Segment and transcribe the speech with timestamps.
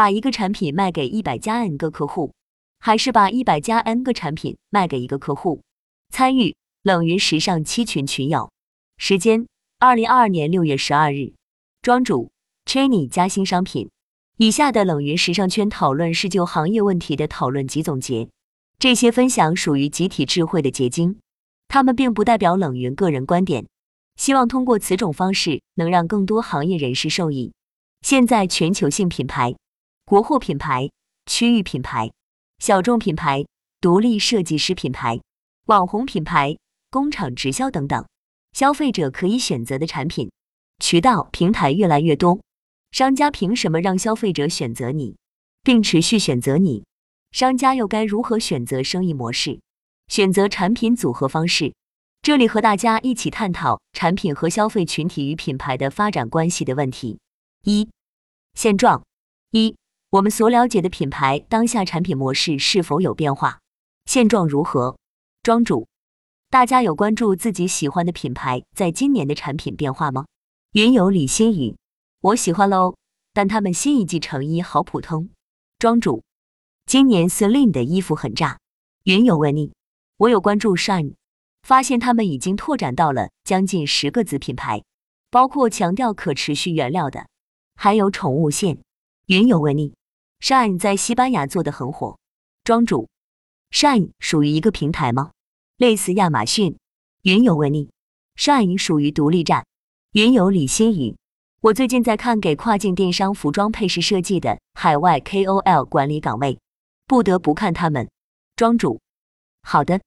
[0.00, 2.32] 把一个产品卖给一百加 N 个客户，
[2.78, 5.60] 还是把一百加 N 个产品卖给一个客户？
[6.08, 8.50] 参与冷云时尚七群群友，
[8.96, 9.46] 时间
[9.78, 11.34] 二零二二年六月十二日，
[11.82, 12.30] 庄主
[12.64, 13.90] Chenny 加新商品。
[14.38, 18.30] 以下的冷云时尚圈讨论是就行业问题的讨论及总结，
[18.78, 21.18] 这些分享属于集体智慧的结晶，
[21.68, 23.66] 他们并不代表冷云个人观点。
[24.16, 27.52] 希望通过此种方式能让更多行业人士受益。
[28.00, 29.54] 现在全球性品牌、
[30.10, 30.90] 国货品牌、
[31.26, 32.10] 区域品牌、
[32.58, 33.46] 小众品牌、
[33.80, 35.20] 独立设计师品牌、
[35.66, 36.56] 网红品牌、
[36.90, 38.04] 工厂直销等等，
[38.52, 40.28] 消费者可以选择的产品、
[40.80, 42.40] 渠道、平台越来越多。
[42.90, 45.14] 商家凭什么让消费者选择你，
[45.62, 46.82] 并持续选择你？
[47.30, 49.60] 商家又该如何选择生意模式、
[50.08, 51.72] 选择产品组合方式？
[52.20, 57.20] 这里和大家一起探讨产品和消费群体与品牌的发展关系的问题。
[57.62, 57.88] 一、
[58.54, 59.04] 现状：
[59.52, 59.76] 一、
[60.10, 63.58] 我们所了解的品牌当下产品模式是否有变化？
[64.06, 64.98] 现状如何？
[65.44, 65.86] 庄主，
[66.48, 70.26] 大家有关注自己喜欢的品牌在今年的产品变化吗？
[70.72, 71.76] 云友李新宇，
[72.22, 72.96] 我喜欢喽，
[73.32, 75.30] 但他们新一季成衣好普通。
[75.78, 76.24] 庄主，
[76.86, 78.58] 今年 Celine 的衣服很炸。
[79.04, 79.72] 云友问你，
[80.16, 81.14] 我有关注 Shine。
[81.62, 84.82] 发现他们已经拓展到了将近十个子品牌，
[85.30, 87.28] 包括强调可持续原料的，
[87.76, 88.78] 还有宠物线。
[89.26, 89.94] 云友问你
[90.40, 92.18] ，Shine 在西班牙做的很火。
[92.64, 93.08] 庄主
[93.70, 95.30] ，Shine 属于一个平台吗？
[95.76, 96.76] 类似亚马逊。
[97.22, 97.90] 云游问你
[98.36, 99.66] ，Shine 属于独立站。
[100.12, 101.16] 云游李新宇，
[101.60, 106.58] 我最近在看给跨境电商服装配饰设计的海外 KOL 管理岗位，
[107.06, 108.10] 不得不看他们。
[108.56, 109.00] 庄主，
[109.62, 110.00] 好的。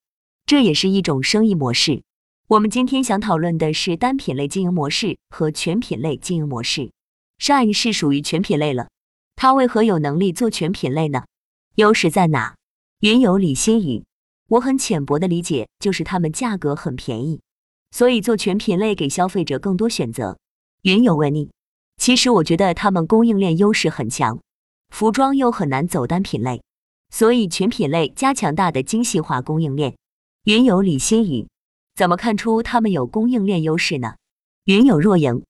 [0.46, 2.04] 这也是一种生意模式。
[2.48, 6.92] 我们今天想讨论的是单品类经营模式和全品类经营模式。
[7.40, 8.90] ，shine 是属于全品类了，
[9.36, 11.26] 它为何有能力做全品类呢？
[11.76, 12.56] 优势在哪？
[13.00, 14.06] 云友李新宇，
[14.48, 17.42] 我很浅薄的理解就是他们价格很便宜，
[17.92, 20.38] 所以做全品类给消费者更多选择。
[20.84, 21.52] 云友问你，
[21.98, 24.40] 其实我觉得他们供应链优势很强，
[24.90, 26.62] 服装又很难走单品类，
[27.10, 29.96] 所以全品类加强大的精细化供应链。
[30.46, 31.48] 云友李新宇，
[31.96, 34.16] 怎么看出他们有供应链优势呢？
[34.66, 35.44] 云友若莹，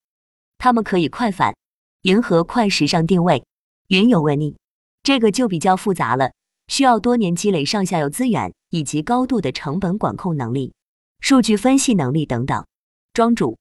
[0.58, 1.56] 他们可以快反，
[2.02, 3.44] 迎合快时尚定位。
[3.88, 4.56] 云有问你，
[5.02, 6.32] 这个就比较复杂了，
[6.68, 10.72] 需要多年积累上下游资源以及高度的成本管控能力、
[11.20, 12.64] 数据分析能力等等。
[13.12, 13.58] 庄主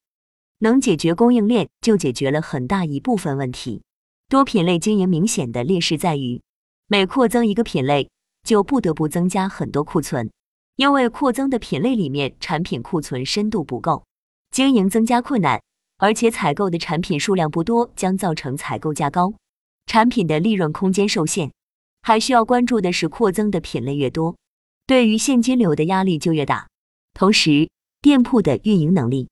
[0.60, 3.82] 能解决供应链，就解决了很大一部分问题。
[4.30, 6.42] 多品类经营明显的劣势在于，
[6.88, 8.10] 每扩增一个品类，
[8.44, 10.32] 就不得不增加很多库存。
[10.78, 14.06] 因为扩增的品类里面产品库存深度不够，
[14.50, 15.62] 经营增加困难，
[15.98, 19.34] 而且采购的产品数量不多，将造成采购价高，
[19.86, 21.52] 产品的利润空间受限。
[22.02, 24.36] 还需要关注的是，扩增的品类越多，
[24.86, 26.68] 对于现金流的压力就越大。
[27.14, 27.70] 同时，
[28.02, 29.30] 店铺的运营能力、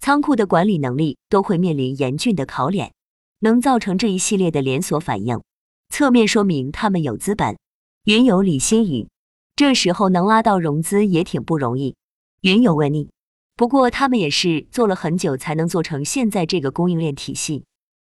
[0.00, 2.92] 仓库的管理能力都会面临严峻的考验，
[3.40, 5.42] 能造成这一系列的连锁反应，
[5.90, 7.58] 侧面说明他们有资本。
[8.04, 9.08] 云友李新宇。
[9.56, 11.94] 这时候能拉到融资也挺不容易。
[12.40, 13.10] 云友问你，
[13.54, 17.64] 不过他们也是做了很久才能做成现在这个供应链体系，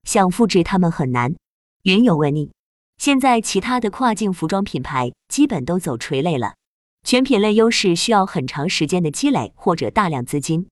[0.06, 1.35] 想复制他们很难。
[1.85, 2.51] 云有问你，
[2.97, 6.56] 现在其他的跨境服装品牌基本都走垂类了，
[7.03, 10.68] 全品类优势需要很长时间的积累或者大量资金。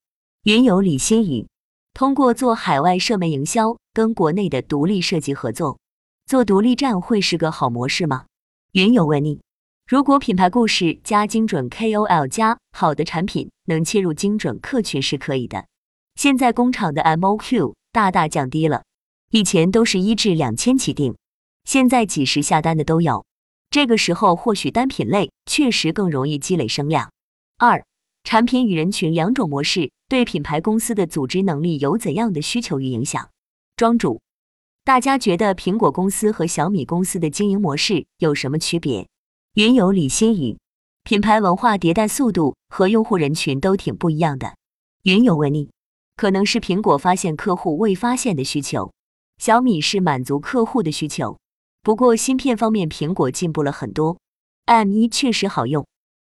[0.46, 1.47] 云有李新宇，
[1.94, 5.78] 通过做海外社媒营销跟国内的独立设计合作，
[6.25, 8.25] 做独立站会是个好模式吗？
[8.72, 9.40] 云有问你。
[9.85, 15.66] 如果品牌故事加精准 KOL 加好的产品能切入精准客群是可以的。
[16.16, 18.81] 现在工厂的 MOQ 大大降低了，
[19.35, 21.16] 以前都是一至两千起订，
[21.63, 23.25] 现在几十下单的都有。
[23.71, 27.11] 这个时候或许单品类确实更容易积累声量。
[27.57, 27.83] 二、
[28.23, 33.27] 产品与人群两种模式对品牌公司的组织能力有怎样的需求与影响？
[33.75, 34.22] 庄主，
[34.83, 39.08] 大家觉得苹果公司和小米公司的经营模式有什么区别？
[39.55, 40.59] 云友李新宇，
[41.03, 44.53] 品牌文化迭代速度和用户人群都挺不一样的。
[45.02, 45.72] 云友问你，
[46.16, 48.93] 可能是苹果发现客户未发现的需求，
[49.38, 51.38] 小米是满足客户的需求。
[51.82, 54.18] 不过芯片方面，苹果进步了很多
[54.66, 55.85] ，M1 确实好用。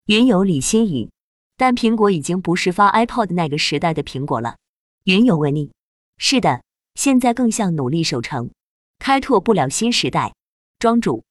[0.07, 1.09] 云友李新宇，
[1.57, 4.57] 但苹果已经不是发 iPod 那个时代的苹果了。
[5.05, 5.71] 云友问你，
[6.17, 6.61] 是的，
[6.95, 8.51] 现在更像努力守成，
[8.99, 10.33] 开拓不了新时代。
[10.77, 11.23] 庄主。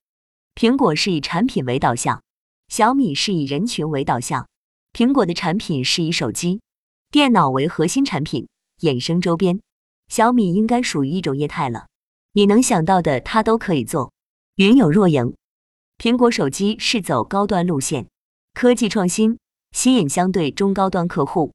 [0.54, 2.22] 苹果是以产品为导向，
[2.68, 4.48] 小米是以人群为导向。
[4.92, 6.60] 苹果的产品是以手机、
[7.10, 8.48] 电脑为核心产品，
[8.80, 9.60] 衍生周边。
[10.14, 11.88] 小米应该属于一种业态了，
[12.34, 14.12] 你能想到的它都可以做。
[14.54, 15.34] 云有若影。
[15.98, 18.06] 苹果手机是走高端路线，
[18.52, 19.36] 科技创新
[19.72, 21.50] 吸引相对中高端客户。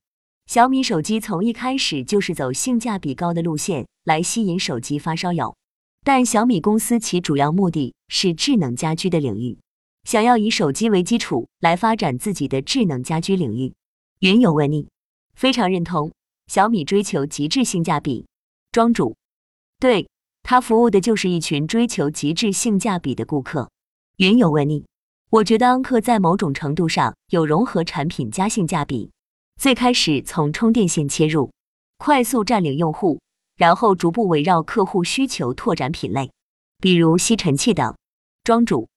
[0.48, 5.56] 小米手机从一开始就是走性价比高的路线来吸引手机发烧友。
[6.04, 9.58] 但小米公司其主要目的是智能家居的领域，
[10.04, 13.74] 想要以手机为基础来发展自己的智能家居领域。
[14.20, 14.90] 云有问你，
[15.34, 16.12] 非常认同。
[16.48, 18.26] 小米追求极致性价比。
[18.72, 19.18] 庄主，
[19.80, 20.08] 对
[20.44, 23.72] 他服务的就是一群追求极致性价比的顾客。
[24.18, 24.86] 云有问你，
[25.32, 29.10] 我觉得安克在某种程度上有融合产品加性价比。
[29.60, 31.52] 最开始从充电线切入，
[31.98, 33.20] 快速占领用户，
[33.58, 36.32] 然后逐步围绕客户需求拓展品类，
[36.78, 37.96] 比如吸尘器等。
[38.44, 38.88] 庄主，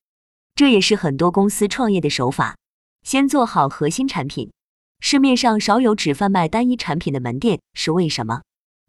[0.53, 2.55] 这也是很多公司创业的手法，
[3.01, 4.51] 先做好核心产品。
[4.99, 8.43] 市面上少有只贩卖单一产品的门店，是为什么？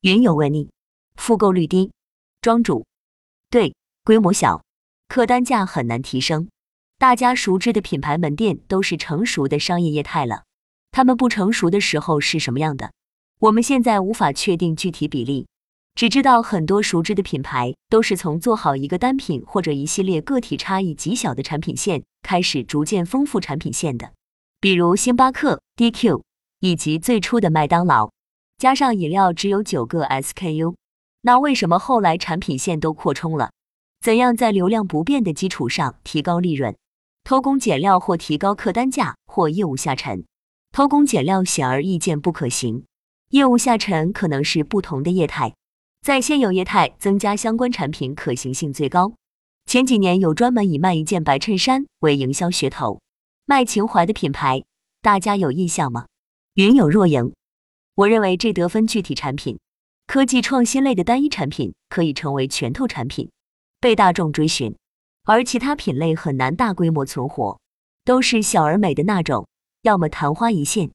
[0.04, 0.68] 云有问你，
[1.14, 1.90] 复购率低。
[2.42, 2.84] 庄主，
[3.48, 3.74] 对，
[4.04, 4.62] 规模小。
[5.08, 6.50] 客单价很难提升，
[6.98, 10.42] 大家熟知的品牌门店都是成熟的商业业态了。
[10.90, 12.92] 他们不成熟的时候是什么样的？
[13.38, 15.46] 我们现在无法确定具体比例，
[15.94, 24.12] 只知道很多熟知的品牌都是从做好一个单品或者一系列个体差异极小的产品线开始，逐渐丰富产品线的。
[24.60, 26.20] 比如星巴克、DQ
[26.60, 28.10] 以及最初的麦当劳，
[28.58, 30.74] 加上饮料只有九个 SKU，
[31.22, 33.50] 那为什么后来产品线都扩充了？
[34.00, 36.76] 怎样在流量不变的基础上提高利润？
[37.24, 40.24] 偷工减料或提高客单价或业务下沉？
[40.72, 42.84] 偷工减料显而易见不可行，
[43.30, 45.54] 业务下沉可能是不同的业态，
[46.02, 49.14] 在现有业态增加相关产品可行性最高。
[49.66, 53.00] 前几年有专门以卖一件白衬衫为营销噱头，
[53.46, 54.64] 卖情怀的品牌，
[55.00, 56.04] 大家有印象吗？
[56.54, 57.32] 云有若影，
[57.96, 59.58] 我认为这得分具体产品，
[60.06, 63.30] 科技创新类的单一产品可以成为拳头产品。
[63.80, 64.74] 被大众追寻，
[65.24, 67.60] 而其他品类很难大规模存活，
[68.04, 69.46] 都是小而美的那种，
[69.82, 70.90] 要么昙花一现。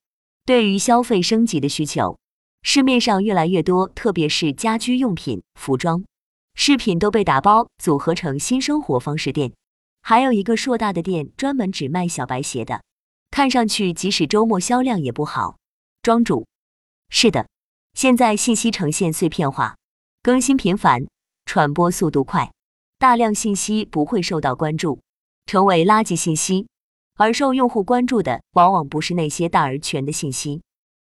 [0.46, 2.18] 对于消费升级的需求，
[2.64, 6.04] 市面上越来越多，特别是家居用品、服装、
[6.56, 9.54] 饰品都被打包组合成新生活方式店。
[10.02, 12.82] 还有一个硕大的店，专门只卖小白鞋的，
[13.32, 15.58] 看上去即使周末销量也不好。
[16.02, 16.48] 庄主，
[17.10, 17.48] 是的，
[17.94, 19.76] 现在信息呈现碎片化，
[20.22, 21.08] 更新频繁，
[21.46, 22.52] 传播速度快。
[23.00, 25.00] 大量信息不会受到关注，
[25.46, 26.68] 成为垃圾信息，
[27.16, 30.62] 而受用户关注的往往不是那些大而全的信息，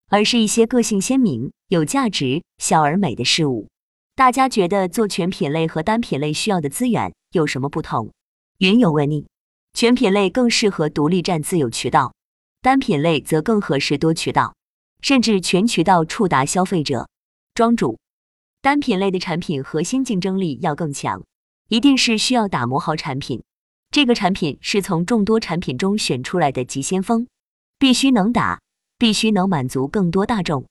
[0.09, 3.67] 而是一些个性鲜明、有价值、小而美的事物。
[4.15, 8.11] 大家觉得做全品类和单品类需要的资源有什么不同？
[8.59, 9.25] 云有问你，
[9.73, 12.13] 全品类更适合独立站自有渠道，
[12.61, 14.53] 单品类则更合适多渠道，
[15.01, 17.07] 甚至全渠道触达消费者。
[17.53, 17.99] 庄主，
[18.61, 21.23] 单品类的产品核心竞争力要更强。
[21.67, 23.41] 一定是需要打磨好产品，
[23.89, 27.27] 这个产品是从众多产品中选出来的急先锋，
[27.79, 28.61] 必须能打，
[28.99, 30.65] 必须能满足更多大众。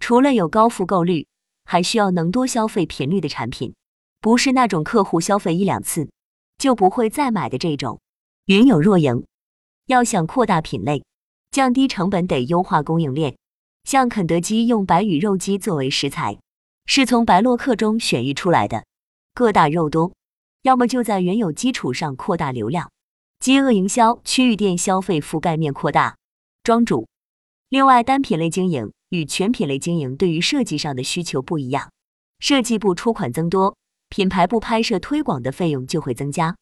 [0.00, 1.28] 除了有高复购率，
[1.64, 3.74] 还需要能多消费频率的产品，
[4.20, 6.10] 不是那种客户消费一两次
[6.58, 8.00] 就不会再买的这种。
[8.46, 9.24] 云有若盈，
[9.86, 11.04] 要想扩大品类，
[11.52, 13.36] 降低成本，得优化供应链。
[13.84, 16.38] 像肯德基用白羽肉鸡作为食材，
[16.86, 18.84] 是从白洛克中选育出来的，
[19.34, 20.12] 个大肉多。
[20.62, 22.90] 要么就在原有基础上扩大流量，
[23.40, 26.16] 饥饿营销，区域店消费覆盖面扩大。
[26.62, 27.08] 庄主，
[27.70, 31.90] 另外单品类经营与全品类经营对于设计上的需求不一样，
[32.38, 33.76] 设计部出款增多，
[34.10, 36.54] 品牌部拍摄推广的费用就会增加，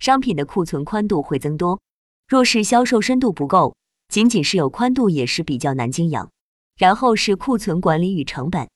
[0.00, 1.80] 商品的库存宽度会增多。
[2.26, 3.76] 若是销售深度不够，
[4.08, 6.28] 仅仅是有宽度也是比较难经营。
[6.76, 8.68] 然后是库存管理与成本，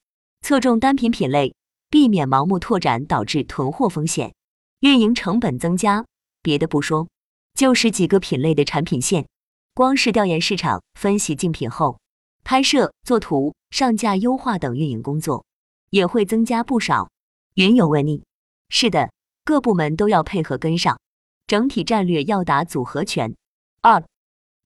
[0.42, 1.54] 侧重单品品类，
[1.90, 4.34] 避免盲目拓展导致囤货风险。
[4.80, 6.06] 运营成本增加，
[6.40, 7.08] 别的不说，
[7.54, 9.26] 就是几个品类的产品线，
[9.74, 11.98] 光是调研市场、分析竞品后，
[12.44, 15.44] 拍摄、做图、上架、优化等运营工作
[15.90, 17.10] 也会增加不少。
[17.54, 18.22] 云有问你，
[18.68, 19.10] 是的，
[19.44, 21.00] 各部门都要配合跟上，
[21.48, 23.34] 整体战略要打组合拳。
[23.80, 24.04] 二、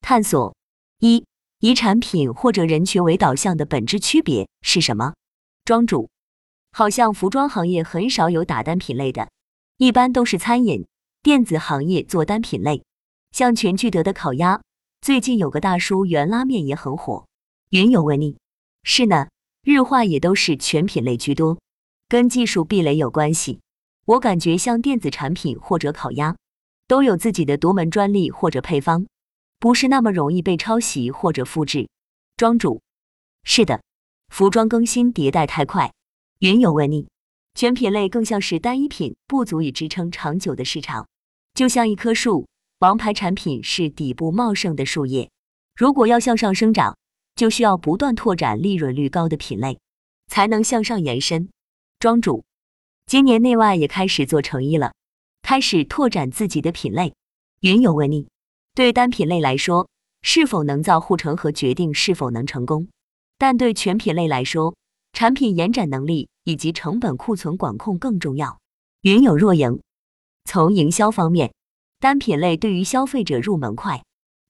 [0.02, 0.54] 探索
[0.98, 1.24] 一
[1.64, 5.14] 以产品或者人群为导向的本质区别是什么？
[5.64, 6.10] 庄主，
[6.72, 9.28] 好像服装行业很少有打单品类的。
[9.76, 10.84] 一般都是餐饮、
[11.22, 12.82] 电子行业做单品类，
[13.30, 14.60] 像全聚德的烤鸭，
[15.00, 17.26] 最近有个大叔原拉面也很火。
[17.70, 18.36] 云有问你，
[18.82, 19.28] 是呢，
[19.62, 21.60] 日化也都是全品类居多，
[22.08, 23.60] 跟技术壁垒有关系。
[24.06, 26.34] 我感觉像电子产品或者烤鸭，
[26.88, 29.06] 都有自己的独门专利或者配方，
[29.62, 31.88] 不是那么容易被抄袭或者复制。
[32.36, 32.82] 庄主，
[33.44, 33.80] 是的，
[34.28, 35.92] 服装更新迭代太快。
[36.40, 37.06] 云有问你。
[37.54, 41.06] 全品类更像是单一品，不足以支撑长久的市场。
[41.54, 42.48] 就像一棵树，
[42.80, 45.30] 王牌产品是底部茂盛的树叶，
[45.76, 46.96] 如果要向上生长，
[47.36, 49.78] 就需要不断拓展利润率高的品类，
[50.26, 51.48] 才能向上延伸。
[52.00, 52.44] 庄主，
[53.06, 54.92] 今年内外也开始做成衣了，
[55.40, 57.14] 开始拓展自己的品类。
[57.60, 58.26] 云有问你，
[58.74, 59.88] 对单品类来说，
[60.22, 62.88] 是否能造护城河决定是否能成功，
[63.38, 64.74] 但对全品类来说，
[65.12, 68.58] 产品延展能力以及成本库存管控更重要。
[69.02, 69.80] 云有若盈，
[70.44, 71.52] 从营销方面，
[72.00, 74.02] 单品类对于消费者入门快，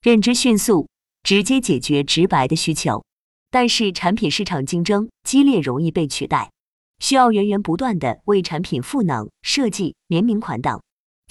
[0.02, 0.88] 认知迅速。
[1.24, 3.04] 直接解决直白的需求，
[3.48, 6.50] 但是产品市场竞争激烈，容易被取代，
[6.98, 10.82] 需要源源不断的为产品赋能、设计联名款等。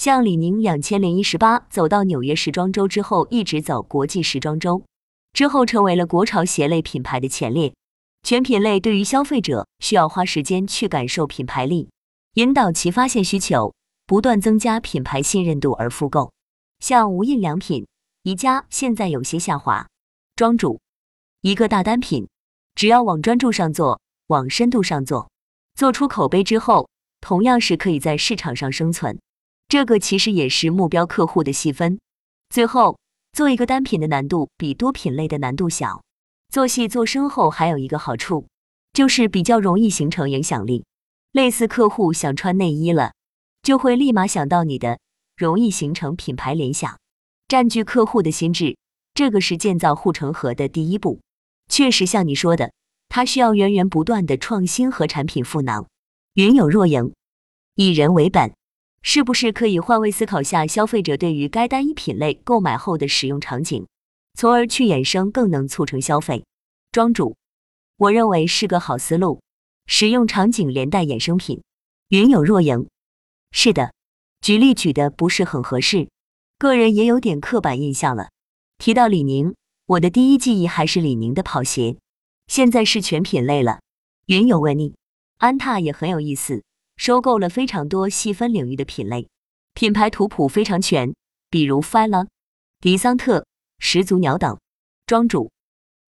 [0.02, 4.84] 像李宁两千零一十八走到纽约时装周之后，一直走国际时装周，
[5.32, 7.72] 之后成为了国潮鞋类品牌的前列。
[8.24, 11.92] 全品类对于消费者需要花时间去感受品牌力，
[12.34, 13.76] 引导其发现需求，
[14.08, 16.32] 不断增加品牌信任度而复购。
[16.80, 17.86] 像无印良品。
[18.24, 19.88] 宜家现在有些下滑，
[20.36, 20.80] 庄主，
[21.42, 22.28] 一个大单品，
[22.74, 25.30] 只要往专注上做，往深度上做，
[25.76, 26.90] 做出口碑之后，
[27.20, 29.20] 同样是可以在市场上生存。
[29.72, 31.98] 这个其实也是目标客户的细分。
[32.50, 33.00] 最后，
[33.32, 36.04] 做一个单品的难度比多品类的难度小，
[36.50, 38.48] 做细做深后还有一个好处，
[38.92, 40.84] 就是比较容易形成影响力。
[41.32, 43.14] 类似客户想穿内衣了，
[43.64, 45.00] 就会立马想到你的，
[45.38, 47.00] 容易形成品牌联想。
[47.48, 48.76] 占据客户的心智，
[49.14, 51.22] 这个是建造护城河的第一步。
[51.70, 52.74] 确实像你说的，
[53.08, 55.86] 它需要源源不断的创新和产品赋能。
[56.34, 57.14] 云有若盈，
[57.76, 58.54] 以人为本，
[59.04, 63.88] 是不是可以换位思考下消费者对于该单一品类购买后的使用场景，
[64.36, 66.46] 从而去衍生更能促成消费？
[66.92, 67.36] 庄主，
[67.98, 69.42] 我认为是个好思路。
[69.88, 71.64] 使用场景连带衍生品。
[72.10, 72.88] 云有若盈，
[73.52, 73.94] 是的，
[74.40, 76.08] 举例举的不是很合适。
[76.58, 78.30] 个人也有点刻板印象了。
[78.78, 79.56] 提到李宁，
[79.86, 81.98] 我的第一记忆还是李宁的跑鞋。
[82.48, 83.80] 现在是全品类了。
[84.28, 84.94] 云有问你，
[85.40, 86.64] 安踏也很有意思，
[87.02, 89.28] 收购了非常多细分领域的品类，
[89.74, 91.16] 品牌图谱非常全，
[91.50, 92.28] 比如 Fila、
[92.80, 93.48] 迪桑特、
[93.80, 94.60] 始祖鸟等。
[95.08, 95.50] 庄主，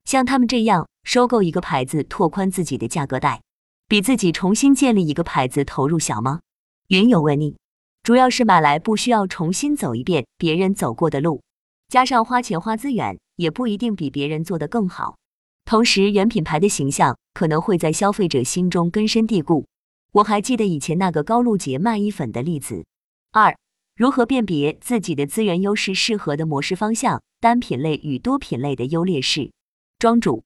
[0.05, 3.41] 像他们这样收购一个牌子，拓宽自己的价格带，
[3.89, 6.41] 比自己重新建立一个牌子投入小吗？
[6.89, 7.57] 云有问你。
[8.03, 11.41] 主要是买来不需要重新走一遍别人走过的路，
[11.89, 15.17] 加上花钱花资源也不一定比别人做得更好。
[15.65, 19.65] 同时，原品牌的形象可能会在消费者心中根深蒂固。
[20.13, 22.85] 我还记得以前那个高露洁卖衣粉的例子。
[23.31, 23.57] 二、
[23.97, 29.51] 如何辨别自己的资源优势、适合的模式方向、单品类与多品类的优劣势？
[29.99, 30.45] 庄主，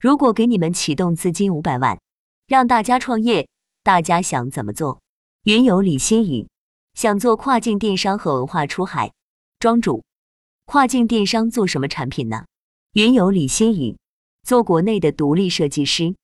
[0.00, 2.00] 如果给你们启动资金五百万，
[2.48, 3.48] 让大家创业，
[3.84, 5.00] 大家想怎么做？
[5.44, 6.48] 云有李新宇。
[6.94, 9.12] 想做跨境电商和文化出海，
[9.58, 10.02] 庄主，
[10.64, 12.46] 跨境电商做什么产品呢？
[12.94, 13.98] 云友李新宇
[14.42, 16.16] 做国内的独立设计师，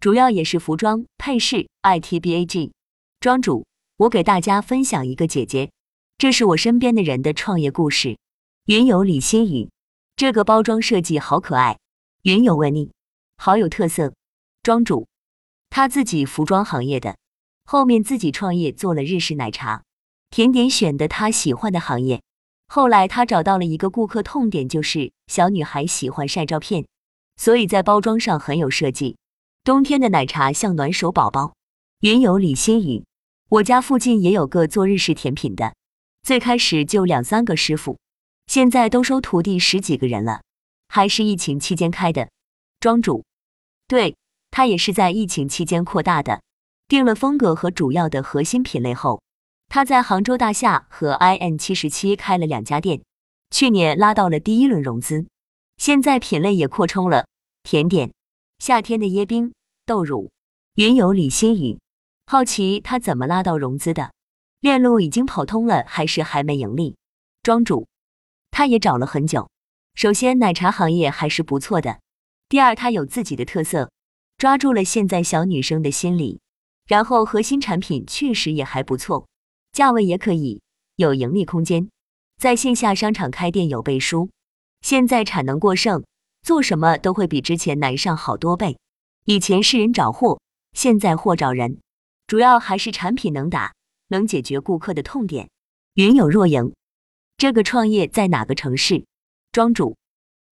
[0.00, 2.70] 主要也是服装配饰 ITBAG。
[3.20, 3.66] 庄主，
[3.98, 5.70] 我给大家分享一个姐姐，
[6.16, 8.16] 这是我身边的人的创业故事。
[8.64, 9.68] 云友李新宇，
[10.16, 11.78] 这个包装设计好可爱。
[12.22, 12.90] 云友问你，
[13.36, 14.14] 好有特色。
[14.62, 15.06] 庄主，
[15.68, 17.18] 他自己服装行业的，
[17.66, 19.82] 后面自己创业做了日式奶茶。
[20.30, 22.22] 甜点选的他喜欢的行业，
[22.68, 26.86] 后来他找到了一个顾客痛点，就是小女孩喜欢晒照片，
[27.36, 29.18] 所以在包装上很有设计。
[29.62, 31.52] 冬天的奶茶像暖手宝宝。
[32.00, 33.04] 云友李新宇，
[33.50, 35.74] 我家附近也有个做日式甜品的，
[36.22, 37.98] 最开始就两三个师傅，
[38.46, 40.40] 现在都收徒弟十几个人了，
[40.88, 42.30] 还是疫情期间开的。
[42.80, 43.22] 庄主，
[43.86, 44.16] 对
[44.50, 46.40] 他也是在疫情期间扩大的，
[46.88, 49.20] 定了风格和主要的核心品类后。
[49.68, 53.02] 他在杭州大厦和 IN 七十七开了两家店，
[53.50, 55.26] 去年拉到了第一轮融资，
[55.76, 57.26] 现在品类也扩充了，
[57.62, 58.10] 甜点、
[58.60, 59.54] 夏天的椰冰、
[59.86, 60.30] 豆乳。
[60.74, 61.78] 云友李新宇
[62.26, 64.12] 好奇他怎么拉到融资的，
[64.60, 66.94] 链路已经跑通了还是还没盈利？
[67.42, 67.88] 庄主，
[68.50, 69.48] 他也找了很久。
[69.94, 72.00] 首先奶茶行业还是不错的，
[72.50, 73.90] 第二他有自己的特色，
[74.36, 76.40] 抓住了现在小女生的心理，
[76.86, 79.26] 然后核心产品确实也还不错。
[79.72, 80.60] 价位也可以，
[80.96, 81.88] 有盈利空间，
[82.36, 84.28] 在线下商场开店有背书。
[84.82, 86.04] 现在产能过剩，
[86.42, 88.78] 做什么都会比之前难上好多倍。
[89.24, 90.40] 以前是人找货，
[90.72, 91.78] 现在货找人，
[92.26, 93.74] 主要还是产品能打，
[94.08, 95.48] 能解决顾客的痛点。
[95.94, 96.72] 云有若盈，
[97.36, 99.04] 这个创业在哪个城市？
[99.52, 99.96] 庄主，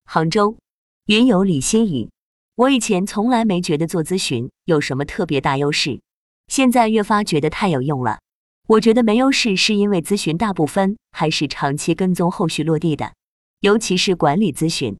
[0.06, 0.58] 杭州。
[1.06, 2.10] 云有李新宇，
[2.56, 6.02] 我以前从来没觉得做咨询有什么特别大优势，
[6.48, 8.20] 现在越发觉得太有用了。
[8.68, 13.14] 我觉得没优势是因为咨询大部分还是长期跟踪后续落地的，
[13.62, 14.98] 尤其是管理咨询。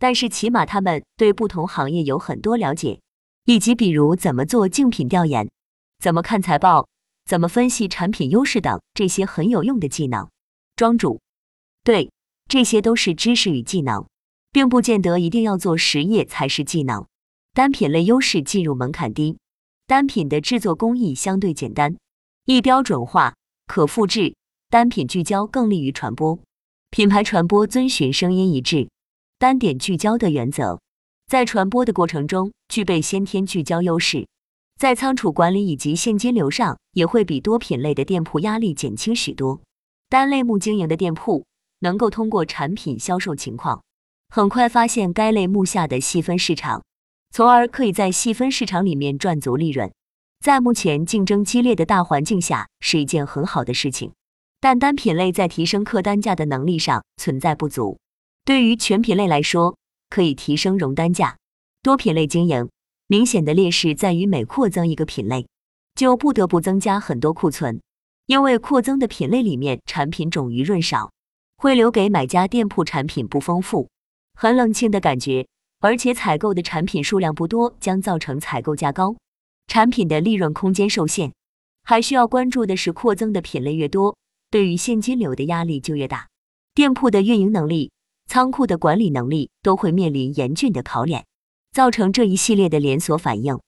[0.00, 3.00] 但是起码他们对不同行业有很多了解，
[3.44, 5.50] 以及比如怎么做竞品调研、
[5.98, 6.88] 怎么看财报、
[7.26, 10.26] 怎么分析产品优势等这些很有用的技能。
[10.74, 11.20] 庄主，
[11.84, 12.10] 对，
[12.48, 14.06] 这些都是知识与技能，
[14.50, 17.06] 并不见得一定要做实业才是技能。
[17.52, 19.36] 单品类优势进入门槛低，
[19.86, 21.94] 单品的制作工艺相对简单，
[22.46, 23.34] 易标准化、
[23.66, 24.34] 可复制，
[24.70, 26.38] 单品聚焦更利于传播。
[26.90, 28.88] 品牌传播遵循声音一致。
[29.40, 30.78] 单点聚焦的原则，
[31.26, 34.28] 在传播的过程中具备先天聚焦优势，
[34.78, 39.58] 在仓储管理以及现金流上也会比多品类的店铺压力减轻许多。
[40.10, 41.46] 单类目经营的店铺
[41.78, 43.82] 能够通过产品销售情况，
[44.28, 46.84] 很快发现该类目下的细分市场，
[47.30, 49.90] 从而可以在细分市场里面赚足利润。
[50.44, 54.12] 在目前竞争激烈的大环境下，是一件很好的事情。
[54.60, 57.96] 但单品类在提升客单价的能力上存在不足。
[58.44, 59.76] 对于全品类来说，
[60.08, 61.36] 可以提升容单价。
[61.82, 62.68] 多品类经营
[63.06, 65.46] 明显的劣势在于每扩增一个品类，
[65.94, 67.80] 就不得不增加很多库存，
[68.26, 71.10] 因为扩增的品类里面产品种鱼润少，
[71.56, 73.88] 会留给买家店铺产品不丰富、
[74.34, 75.46] 很冷清的感觉，
[75.80, 79.16] 而且采购的产品数量不多，将造成采购价高，
[79.66, 81.32] 产品的利润空间受限。
[81.82, 84.16] 还需要关注的是，扩增的品类越多，
[84.50, 86.28] 对于现金流的压力就越大，
[86.74, 87.90] 店铺的运营能力。
[88.30, 91.26] 仓库的管理能力都会面临严峻的考验，
[91.72, 93.58] 造成这一系列的连锁反应，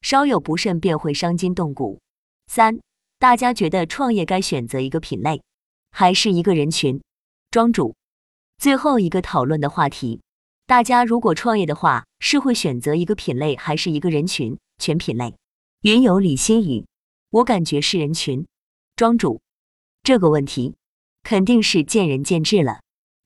[0.00, 2.00] 稍有不慎便会伤筋动骨。
[2.46, 2.78] 三，
[3.18, 5.42] 大家觉得创业该选择一个品类，
[5.90, 7.02] 还是一个人群？
[7.50, 7.96] 庄主，
[8.58, 10.20] 最后一个讨论的话题，
[10.68, 14.56] 大家如果创业的话，是会选择一个品类，还是一个人群？
[14.78, 15.34] 全品类？
[15.80, 16.86] 云有李新宇，
[17.30, 18.46] 我感觉是人群。
[18.94, 19.40] 庄主，
[20.04, 20.76] 这个问题
[21.24, 22.82] 肯定是见仁见智了。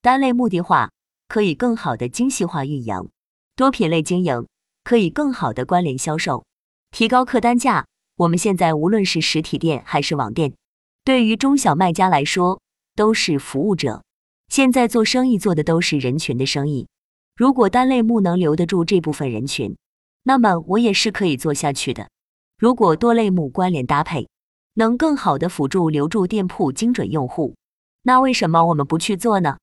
[0.06, 0.92] 单类目的化
[1.26, 3.08] 可以更好的精细化运营，
[3.56, 4.46] 多品类经营
[4.84, 6.44] 可以更好的关联销售，
[6.92, 7.86] 提高客单价。
[8.18, 10.54] 我们现在无论是实体店还是网店，
[11.02, 12.60] 对于中小卖家来说
[12.94, 14.04] 都是服务者。
[14.46, 16.86] 现在做生意做的都是人群的生意，
[17.34, 19.76] 如果单类目能留得住这部分人群，
[20.22, 22.08] 那么我也是可以做下去的。
[22.56, 24.28] 如果多类目关联搭配，
[24.74, 27.56] 能更好的辅助留住店铺精准用户，
[28.02, 29.56] 那为什么我们不去做呢？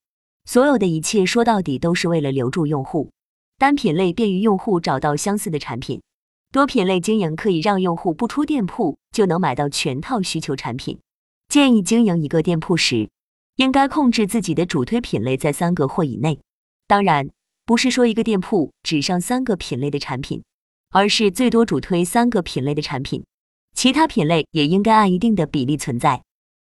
[0.46, 3.10] 所有的一切说到底都是为了留住用户。
[3.58, 6.02] 单品类便于用户找到相似的产品，
[6.52, 11.00] 多品类经营可以让用户不出店铺就能买到全套需求产品。
[11.48, 13.10] 建议经营一个店铺时，
[13.56, 16.40] 应该控制自己的主推品类在三个或以内。
[16.88, 17.30] 当然，
[17.66, 20.44] 不是说一个店铺只上三个品类的产品，
[20.90, 23.24] 而是最多主推三个品类的产品，
[23.74, 26.24] 其他品类也应该按一定的比例存在。